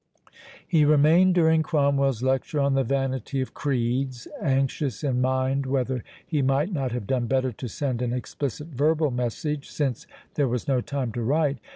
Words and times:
He 0.67 0.83
remained 0.83 1.35
during 1.35 1.61
Cromwell's 1.61 2.23
lecture 2.23 2.59
on 2.59 2.73
the 2.73 2.83
vanity 2.83 3.39
of 3.39 3.53
creeds, 3.53 4.27
anxious 4.41 5.03
in 5.03 5.21
mind 5.21 5.67
whether 5.67 6.03
he 6.25 6.41
might 6.41 6.73
not 6.73 6.91
have 6.91 7.05
done 7.05 7.27
better 7.27 7.51
to 7.51 7.67
send 7.67 8.01
an 8.01 8.11
explicit 8.11 8.69
verbal 8.69 9.11
message, 9.11 9.69
since 9.69 10.07
there 10.33 10.47
was 10.47 10.67
no 10.67 10.81
time 10.81 11.11
to 11.11 11.21
write. 11.21 11.59